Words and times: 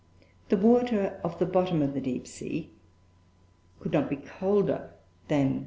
the 0.49 0.57
water 0.57 1.21
of 1.23 1.37
the 1.37 1.45
bottom 1.45 1.83
of 1.83 1.93
the 1.93 2.01
deep 2.01 2.25
sea 2.25 2.71
could 3.79 3.91
not 3.93 4.09
be 4.09 4.15
colder 4.15 4.89
than 5.27 5.57
39°. 5.59 5.59